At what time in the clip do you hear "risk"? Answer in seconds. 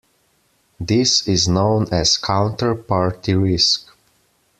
3.39-3.91